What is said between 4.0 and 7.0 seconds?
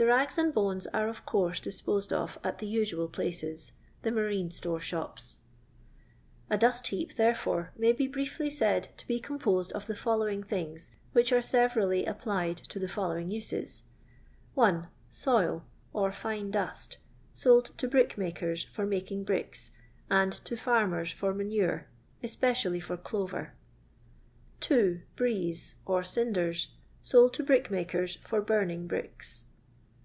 the marine store shops. A dutt